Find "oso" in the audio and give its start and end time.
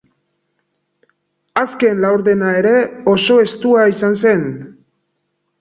3.15-3.39